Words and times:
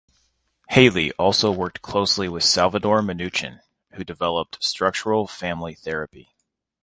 Haley 0.69 1.11
also 1.19 1.51
worked 1.51 1.83
closely 1.83 2.27
with 2.27 2.43
Salvador 2.43 3.03
Minuchin, 3.03 3.59
who 3.91 4.03
developed 4.03 4.57
Structural 4.63 5.27
Family 5.27 5.75
Therapy. 5.75 6.33